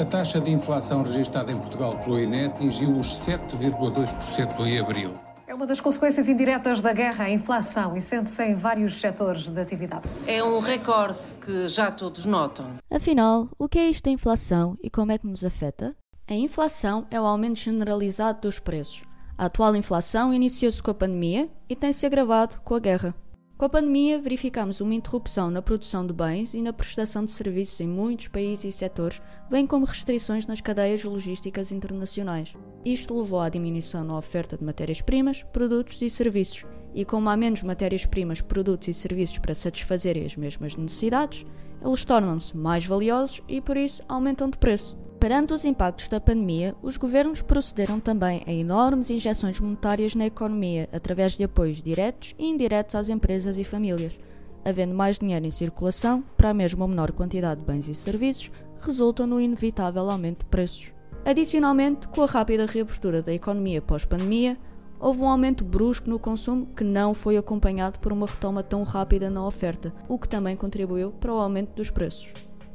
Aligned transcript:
A 0.00 0.04
taxa 0.06 0.40
de 0.40 0.50
inflação 0.50 1.02
registrada 1.02 1.52
em 1.52 1.58
Portugal 1.58 1.94
pelo 1.98 2.18
INE 2.18 2.46
atingiu 2.46 2.96
os 2.96 3.08
7,2% 3.08 4.66
em 4.66 4.78
abril. 4.78 5.12
É 5.46 5.54
uma 5.54 5.66
das 5.66 5.78
consequências 5.78 6.26
indiretas 6.26 6.80
da 6.80 6.94
guerra, 6.94 7.26
a 7.26 7.30
inflação, 7.30 7.94
e 7.94 8.00
sente-se 8.00 8.42
em 8.42 8.54
vários 8.54 8.94
setores 8.98 9.46
de 9.46 9.60
atividade. 9.60 10.08
É 10.26 10.42
um 10.42 10.58
recorde 10.58 11.18
que 11.44 11.68
já 11.68 11.90
todos 11.90 12.24
notam. 12.24 12.78
Afinal, 12.90 13.50
o 13.58 13.68
que 13.68 13.78
é 13.78 13.90
isto 13.90 14.04
da 14.04 14.10
inflação 14.10 14.74
e 14.82 14.88
como 14.88 15.12
é 15.12 15.18
que 15.18 15.26
nos 15.26 15.44
afeta? 15.44 15.94
A 16.26 16.32
inflação 16.32 17.06
é 17.10 17.20
o 17.20 17.26
aumento 17.26 17.58
generalizado 17.58 18.40
dos 18.40 18.58
preços. 18.58 19.02
A 19.36 19.44
atual 19.46 19.76
inflação 19.76 20.32
iniciou-se 20.32 20.82
com 20.82 20.92
a 20.92 20.94
pandemia 20.94 21.46
e 21.68 21.76
tem-se 21.76 22.06
agravado 22.06 22.58
com 22.64 22.74
a 22.74 22.80
guerra. 22.80 23.14
Com 23.60 23.66
a 23.66 23.68
pandemia, 23.68 24.18
verificamos 24.18 24.80
uma 24.80 24.94
interrupção 24.94 25.50
na 25.50 25.60
produção 25.60 26.06
de 26.06 26.14
bens 26.14 26.54
e 26.54 26.62
na 26.62 26.72
prestação 26.72 27.26
de 27.26 27.30
serviços 27.30 27.78
em 27.78 27.86
muitos 27.86 28.26
países 28.28 28.64
e 28.64 28.72
setores, 28.72 29.20
bem 29.50 29.66
como 29.66 29.84
restrições 29.84 30.46
nas 30.46 30.62
cadeias 30.62 31.04
logísticas 31.04 31.70
internacionais. 31.70 32.54
Isto 32.86 33.14
levou 33.20 33.38
à 33.38 33.50
diminuição 33.50 34.02
na 34.02 34.16
oferta 34.16 34.56
de 34.56 34.64
matérias-primas, 34.64 35.42
produtos 35.42 36.00
e 36.00 36.08
serviços, 36.08 36.64
e 36.94 37.04
como 37.04 37.28
há 37.28 37.36
menos 37.36 37.62
matérias-primas, 37.62 38.40
produtos 38.40 38.88
e 38.88 38.94
serviços 38.94 39.36
para 39.36 39.54
satisfazerem 39.54 40.24
as 40.24 40.38
mesmas 40.38 40.74
necessidades, 40.74 41.44
eles 41.84 42.02
tornam-se 42.02 42.56
mais 42.56 42.86
valiosos 42.86 43.42
e 43.46 43.60
por 43.60 43.76
isso 43.76 44.02
aumentam 44.08 44.48
de 44.48 44.56
preço. 44.56 44.99
Perante 45.20 45.52
os 45.52 45.66
impactos 45.66 46.08
da 46.08 46.18
pandemia, 46.18 46.74
os 46.82 46.96
governos 46.96 47.42
procederam 47.42 48.00
também 48.00 48.42
a 48.46 48.52
enormes 48.52 49.10
injeções 49.10 49.60
monetárias 49.60 50.14
na 50.14 50.24
economia 50.24 50.88
através 50.90 51.36
de 51.36 51.44
apoios 51.44 51.82
diretos 51.82 52.34
e 52.38 52.46
indiretos 52.46 52.94
às 52.94 53.10
empresas 53.10 53.58
e 53.58 53.62
famílias. 53.62 54.18
Havendo 54.64 54.94
mais 54.94 55.18
dinheiro 55.18 55.44
em 55.44 55.50
circulação, 55.50 56.24
para 56.38 56.48
a 56.48 56.54
mesma 56.54 56.88
menor 56.88 57.12
quantidade 57.12 57.60
de 57.60 57.66
bens 57.66 57.86
e 57.86 57.94
serviços, 57.94 58.50
resulta 58.80 59.26
no 59.26 59.38
inevitável 59.38 60.08
aumento 60.08 60.38
de 60.38 60.46
preços. 60.46 60.90
Adicionalmente, 61.22 62.08
com 62.08 62.22
a 62.22 62.26
rápida 62.26 62.64
reabertura 62.64 63.20
da 63.20 63.34
economia 63.34 63.82
pós-pandemia, 63.82 64.56
houve 64.98 65.20
um 65.20 65.28
aumento 65.28 65.66
brusco 65.66 66.08
no 66.08 66.18
consumo 66.18 66.64
que 66.74 66.82
não 66.82 67.12
foi 67.12 67.36
acompanhado 67.36 67.98
por 67.98 68.10
uma 68.10 68.26
retoma 68.26 68.62
tão 68.62 68.84
rápida 68.84 69.28
na 69.28 69.46
oferta, 69.46 69.92
o 70.08 70.18
que 70.18 70.28
também 70.28 70.56
contribuiu 70.56 71.10
para 71.12 71.34
o 71.34 71.38
aumento 71.38 71.74
dos 71.74 71.90
preços. 71.90 72.32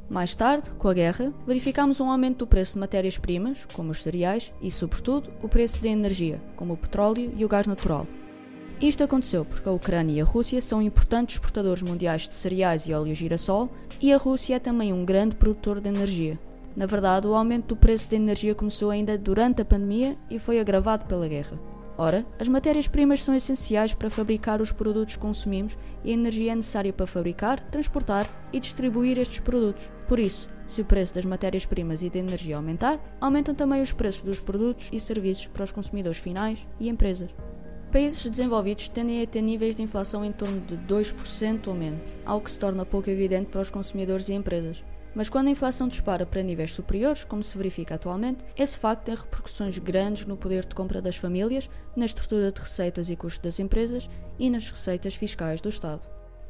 Mais 0.08 0.34
tarde, 0.36 0.70
com 0.78 0.88
a 0.88 0.94
guerra, 0.94 1.34
verificamos 1.44 2.00
um 2.00 2.08
aumento 2.08 2.38
do 2.38 2.46
preço 2.46 2.74
de 2.74 2.78
matérias-primas, 2.78 3.66
como 3.72 3.90
os 3.90 4.02
cereais, 4.02 4.52
e, 4.62 4.70
sobretudo, 4.70 5.32
o 5.42 5.48
preço 5.48 5.82
da 5.82 5.88
energia, 5.88 6.40
como 6.54 6.74
o 6.74 6.76
petróleo 6.76 7.32
e 7.36 7.44
o 7.44 7.48
gás 7.48 7.66
natural. 7.66 8.06
Isto 8.80 9.02
aconteceu 9.02 9.44
porque 9.44 9.68
a 9.68 9.72
Ucrânia 9.72 10.12
e 10.12 10.20
a 10.20 10.24
Rússia 10.24 10.60
são 10.60 10.80
importantes 10.80 11.36
exportadores 11.36 11.82
mundiais 11.82 12.28
de 12.28 12.36
cereais 12.36 12.86
e 12.86 12.92
óleo 12.92 13.14
girassol, 13.14 13.68
e 14.00 14.12
a 14.12 14.16
Rússia 14.16 14.56
é 14.56 14.58
também 14.60 14.92
um 14.92 15.04
grande 15.04 15.34
produtor 15.34 15.80
de 15.80 15.88
energia. 15.88 16.38
Na 16.76 16.86
verdade, 16.86 17.26
o 17.26 17.34
aumento 17.34 17.68
do 17.68 17.76
preço 17.76 18.08
da 18.08 18.16
energia 18.16 18.54
começou 18.54 18.90
ainda 18.90 19.18
durante 19.18 19.62
a 19.62 19.64
pandemia 19.64 20.16
e 20.30 20.38
foi 20.38 20.60
agravado 20.60 21.06
pela 21.06 21.26
guerra. 21.26 21.58
Ora, 21.98 22.26
as 22.38 22.46
matérias-primas 22.46 23.24
são 23.24 23.34
essenciais 23.34 23.94
para 23.94 24.10
fabricar 24.10 24.60
os 24.60 24.70
produtos 24.70 25.16
que 25.16 25.22
consumimos 25.22 25.78
e 26.04 26.10
a 26.10 26.14
energia 26.14 26.52
é 26.52 26.54
necessária 26.54 26.92
para 26.92 27.06
fabricar, 27.06 27.58
transportar 27.70 28.28
e 28.52 28.60
distribuir 28.60 29.18
estes 29.18 29.40
produtos. 29.40 29.90
Por 30.06 30.18
isso, 30.18 30.48
se 30.66 30.82
o 30.82 30.84
preço 30.84 31.14
das 31.14 31.24
matérias-primas 31.24 32.02
e 32.02 32.10
da 32.10 32.18
energia 32.18 32.56
aumentar, 32.56 33.00
aumentam 33.18 33.54
também 33.54 33.80
os 33.80 33.92
preços 33.92 34.22
dos 34.22 34.40
produtos 34.40 34.90
e 34.92 35.00
serviços 35.00 35.46
para 35.46 35.64
os 35.64 35.72
consumidores 35.72 36.18
finais 36.18 36.66
e 36.78 36.88
empresas. 36.88 37.30
Países 37.90 38.26
desenvolvidos 38.26 38.88
tendem 38.88 39.22
a 39.22 39.26
ter 39.26 39.40
níveis 39.40 39.74
de 39.74 39.82
inflação 39.82 40.24
em 40.24 40.32
torno 40.32 40.60
de 40.60 40.76
2% 40.76 41.68
ou 41.68 41.74
menos, 41.74 42.00
algo 42.26 42.44
que 42.44 42.50
se 42.50 42.58
torna 42.58 42.84
pouco 42.84 43.08
evidente 43.08 43.46
para 43.46 43.60
os 43.62 43.70
consumidores 43.70 44.28
e 44.28 44.34
empresas. 44.34 44.84
Mas 45.16 45.30
quando 45.30 45.46
a 45.48 45.50
inflação 45.50 45.88
dispara 45.88 46.26
para 46.26 46.42
níveis 46.42 46.72
superiores, 46.72 47.24
como 47.24 47.42
se 47.42 47.56
verifica 47.56 47.94
atualmente, 47.94 48.44
esse 48.54 48.76
facto 48.76 49.04
tem 49.04 49.14
repercussões 49.14 49.78
grandes 49.78 50.26
no 50.26 50.36
poder 50.36 50.66
de 50.66 50.74
compra 50.74 51.00
das 51.00 51.16
famílias, 51.16 51.70
na 51.96 52.04
estrutura 52.04 52.52
de 52.52 52.60
receitas 52.60 53.08
e 53.08 53.16
custos 53.16 53.42
das 53.42 53.58
empresas 53.58 54.10
e 54.38 54.50
nas 54.50 54.70
receitas 54.70 55.14
fiscais 55.14 55.62
do 55.62 55.70
Estado. 55.70 56.06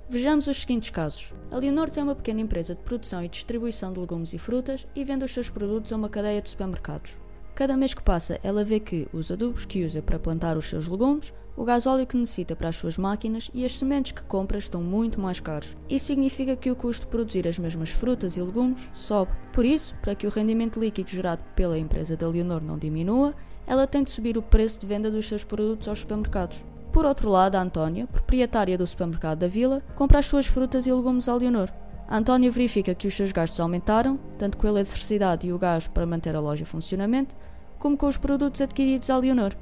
Vejamos 0.08 0.48
os 0.48 0.56
seguintes 0.56 0.90
casos. 0.90 1.32
A 1.48 1.58
Leonor 1.58 1.88
tem 1.88 2.02
uma 2.02 2.16
pequena 2.16 2.40
empresa 2.40 2.74
de 2.74 2.82
produção 2.82 3.22
e 3.22 3.28
distribuição 3.28 3.92
de 3.92 4.00
legumes 4.00 4.32
e 4.32 4.38
frutas 4.38 4.84
e 4.96 5.04
vende 5.04 5.24
os 5.24 5.30
seus 5.30 5.48
produtos 5.48 5.92
a 5.92 5.96
uma 5.96 6.08
cadeia 6.08 6.42
de 6.42 6.48
supermercados. 6.48 7.12
Cada 7.56 7.74
mês 7.74 7.94
que 7.94 8.02
passa, 8.02 8.38
ela 8.42 8.62
vê 8.62 8.78
que 8.78 9.08
os 9.14 9.30
adubos 9.30 9.64
que 9.64 9.82
usa 9.82 10.02
para 10.02 10.18
plantar 10.18 10.58
os 10.58 10.68
seus 10.68 10.86
legumes, 10.86 11.32
o 11.56 11.64
gasóleo 11.64 12.06
que 12.06 12.14
necessita 12.14 12.54
para 12.54 12.68
as 12.68 12.76
suas 12.76 12.98
máquinas 12.98 13.50
e 13.54 13.64
as 13.64 13.78
sementes 13.78 14.12
que 14.12 14.20
compra 14.20 14.58
estão 14.58 14.82
muito 14.82 15.18
mais 15.18 15.40
caros. 15.40 15.74
Isso 15.88 16.04
significa 16.04 16.54
que 16.54 16.70
o 16.70 16.76
custo 16.76 17.06
de 17.06 17.10
produzir 17.10 17.48
as 17.48 17.58
mesmas 17.58 17.88
frutas 17.88 18.36
e 18.36 18.42
legumes 18.42 18.86
sobe. 18.92 19.32
Por 19.54 19.64
isso, 19.64 19.94
para 20.02 20.14
que 20.14 20.26
o 20.26 20.30
rendimento 20.30 20.78
líquido 20.78 21.08
gerado 21.08 21.42
pela 21.54 21.78
empresa 21.78 22.14
da 22.14 22.28
Leonor 22.28 22.60
não 22.60 22.76
diminua, 22.76 23.34
ela 23.66 23.86
tem 23.86 24.04
de 24.04 24.10
subir 24.10 24.36
o 24.36 24.42
preço 24.42 24.78
de 24.78 24.86
venda 24.86 25.10
dos 25.10 25.26
seus 25.26 25.42
produtos 25.42 25.88
aos 25.88 26.00
supermercados. 26.00 26.62
Por 26.92 27.06
outro 27.06 27.30
lado, 27.30 27.56
a 27.56 27.62
Antónia, 27.62 28.06
proprietária 28.06 28.76
do 28.76 28.86
supermercado 28.86 29.38
da 29.38 29.48
vila, 29.48 29.82
compra 29.94 30.18
as 30.18 30.26
suas 30.26 30.46
frutas 30.46 30.86
e 30.86 30.92
legumes 30.92 31.26
à 31.26 31.34
Leonor. 31.34 31.70
A 32.08 32.18
Antónia 32.18 32.50
verifica 32.50 32.94
que 32.94 33.08
os 33.08 33.14
seus 33.14 33.32
gastos 33.32 33.58
aumentaram, 33.58 34.16
tanto 34.38 34.56
com 34.56 34.66
a 34.66 34.70
eletricidade 34.70 35.46
e 35.46 35.52
o 35.52 35.58
gás 35.58 35.88
para 35.88 36.06
manter 36.06 36.36
a 36.36 36.40
loja 36.40 36.62
em 36.62 36.66
funcionamento, 36.66 37.34
como 37.80 37.96
com 37.96 38.06
os 38.06 38.16
produtos 38.16 38.60
adquiridos 38.60 39.10
à 39.10 39.16
Leonor. 39.16 39.54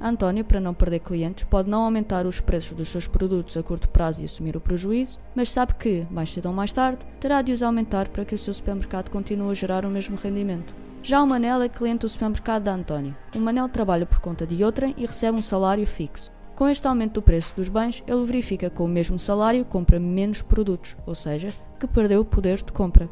A 0.00 0.08
Antónia, 0.08 0.42
para 0.42 0.58
não 0.58 0.74
perder 0.74 0.98
clientes, 0.98 1.44
pode 1.44 1.70
não 1.70 1.84
aumentar 1.84 2.26
os 2.26 2.40
preços 2.40 2.76
dos 2.76 2.88
seus 2.88 3.06
produtos 3.06 3.56
a 3.56 3.62
curto 3.62 3.88
prazo 3.88 4.20
e 4.20 4.24
assumir 4.24 4.56
o 4.56 4.60
prejuízo, 4.60 5.20
mas 5.32 5.52
sabe 5.52 5.74
que, 5.74 6.04
mais 6.10 6.30
cedo 6.30 6.46
ou 6.46 6.52
mais 6.52 6.72
tarde, 6.72 7.06
terá 7.20 7.40
de 7.40 7.52
os 7.52 7.62
aumentar 7.62 8.08
para 8.08 8.24
que 8.24 8.34
o 8.34 8.38
seu 8.38 8.52
supermercado 8.52 9.08
continue 9.08 9.52
a 9.52 9.54
gerar 9.54 9.84
o 9.86 9.90
mesmo 9.90 10.16
rendimento. 10.16 10.74
Já 11.04 11.22
o 11.22 11.26
Manel 11.26 11.62
é 11.62 11.68
cliente 11.68 12.00
do 12.00 12.08
supermercado 12.08 12.64
da 12.64 12.74
Antónia. 12.74 13.16
O 13.34 13.38
Manel 13.38 13.68
trabalha 13.68 14.04
por 14.04 14.18
conta 14.18 14.44
de 14.44 14.64
outrem 14.64 14.92
e 14.96 15.06
recebe 15.06 15.38
um 15.38 15.42
salário 15.42 15.86
fixo. 15.86 16.32
Com 16.54 16.68
este 16.68 16.86
aumento 16.86 17.14
do 17.14 17.22
preço 17.22 17.54
dos 17.56 17.68
bens, 17.68 18.02
ele 18.06 18.24
verifica 18.24 18.68
que 18.68 18.76
com 18.76 18.84
o 18.84 18.88
mesmo 18.88 19.18
salário 19.18 19.64
compra 19.64 19.98
menos 19.98 20.42
produtos, 20.42 20.96
ou 21.06 21.14
seja, 21.14 21.48
que 21.80 21.86
perdeu 21.86 22.24
poder 22.24 22.58
de 22.58 22.72
compra. 22.72 23.08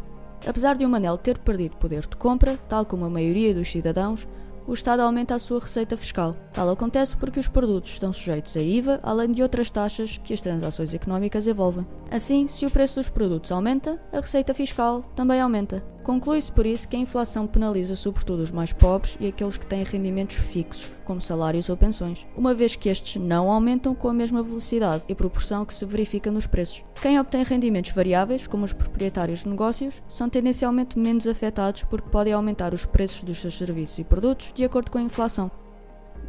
Apesar 0.46 0.76
de 0.76 0.84
o 0.84 0.88
Manel 0.88 1.18
ter 1.18 1.38
perdido 1.38 1.76
poder 1.76 2.02
de 2.02 2.16
compra, 2.16 2.58
tal 2.68 2.84
como 2.84 3.04
a 3.04 3.10
maioria 3.10 3.54
dos 3.54 3.70
cidadãos, 3.70 4.26
o 4.66 4.72
Estado 4.74 5.00
aumenta 5.00 5.34
a 5.34 5.38
sua 5.38 5.58
receita 5.58 5.96
fiscal. 5.96 6.36
Tal 6.52 6.70
acontece 6.70 7.16
porque 7.16 7.40
os 7.40 7.48
produtos 7.48 7.90
estão 7.92 8.12
sujeitos 8.12 8.56
a 8.56 8.60
IVA, 8.60 9.00
além 9.02 9.32
de 9.32 9.42
outras 9.42 9.68
taxas 9.68 10.18
que 10.18 10.32
as 10.32 10.40
transações 10.40 10.94
económicas 10.94 11.46
envolvem. 11.46 11.86
Assim, 12.10 12.46
se 12.46 12.64
o 12.66 12.70
preço 12.70 12.96
dos 12.96 13.08
produtos 13.08 13.50
aumenta, 13.50 14.00
a 14.12 14.20
receita 14.20 14.54
fiscal 14.54 15.02
também 15.16 15.40
aumenta. 15.40 15.82
Conclui-se 16.02 16.50
por 16.50 16.66
isso 16.66 16.88
que 16.88 16.96
a 16.96 16.98
inflação 16.98 17.46
penaliza 17.46 17.94
sobretudo 17.94 18.42
os 18.42 18.50
mais 18.50 18.72
pobres 18.72 19.16
e 19.20 19.26
aqueles 19.26 19.58
que 19.58 19.66
têm 19.66 19.84
rendimentos 19.84 20.36
fixos, 20.36 20.90
como 21.04 21.20
salários 21.20 21.68
ou 21.68 21.76
pensões, 21.76 22.26
uma 22.36 22.54
vez 22.54 22.74
que 22.74 22.88
estes 22.88 23.20
não 23.20 23.50
aumentam 23.50 23.94
com 23.94 24.08
a 24.08 24.12
mesma 24.12 24.42
velocidade 24.42 25.04
e 25.08 25.14
proporção 25.14 25.64
que 25.64 25.74
se 25.74 25.84
verifica 25.84 26.30
nos 26.30 26.46
preços. 26.46 26.82
Quem 27.02 27.18
obtém 27.20 27.44
rendimentos 27.44 27.92
variáveis, 27.92 28.46
como 28.46 28.64
os 28.64 28.72
proprietários 28.72 29.40
de 29.40 29.48
negócios, 29.48 30.02
são 30.08 30.28
tendencialmente 30.28 30.98
menos 30.98 31.26
afetados 31.26 31.82
porque 31.84 32.10
podem 32.10 32.32
aumentar 32.32 32.72
os 32.72 32.84
preços 32.84 33.22
dos 33.22 33.38
seus 33.38 33.56
serviços 33.56 33.98
e 33.98 34.04
produtos 34.04 34.52
de 34.54 34.64
acordo 34.64 34.90
com 34.90 34.98
a 34.98 35.02
inflação. 35.02 35.50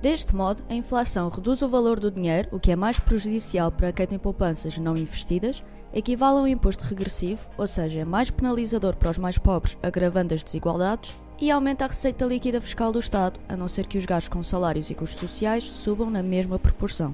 Deste 0.02 0.36
modo, 0.36 0.64
a 0.68 0.74
inflação 0.74 1.30
reduz 1.30 1.62
o 1.62 1.70
valor 1.70 2.00
do 2.00 2.10
dinheiro, 2.10 2.50
o 2.52 2.60
que 2.60 2.72
é 2.72 2.76
mais 2.76 3.00
prejudicial 3.00 3.72
para 3.72 3.92
quem 3.92 4.08
tem 4.08 4.18
poupanças 4.18 4.76
não 4.80 4.98
investidas, 4.98 5.64
equivale 5.94 6.40
a 6.40 6.42
um 6.42 6.48
imposto 6.48 6.84
regressivo, 6.84 7.48
ou 7.56 7.68
seja, 7.68 8.00
é 8.00 8.06
mais 8.06 8.32
penalizador 8.32 8.96
para 8.96 9.12
os 9.12 9.20
mais 9.20 9.38
pobres, 9.38 9.78
agravando 9.84 10.34
as 10.34 10.44
desigualdades, 10.44 11.16
e 11.40 11.52
aumenta 11.52 11.86
a 11.86 11.88
receita 11.88 12.26
líquida 12.26 12.60
fiscal 12.60 12.92
do 12.92 13.00
Estado, 13.00 13.40
a 13.48 13.56
não 13.56 13.68
ser 13.68 13.86
que 13.86 13.98
os 13.98 14.06
gastos 14.08 14.30
com 14.30 14.42
salários 14.42 14.90
e 14.90 14.96
custos 14.96 15.20
sociais 15.20 15.64
subam 15.66 16.10
na 16.10 16.24
mesma 16.24 16.58
proporção. 16.58 17.14